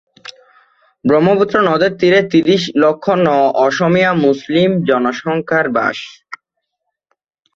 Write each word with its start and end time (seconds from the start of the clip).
ব্রহ্মপুত্র 1.05 1.55
নদের 1.69 1.91
তীরে 1.99 2.19
ত্রিশ 2.31 2.63
লক্ষ 2.83 3.05
ন-অসমীয়া 3.19 4.11
মুসলিম 4.25 4.69
জনসংখ্যার 4.89 5.67
বাস। 5.75 5.97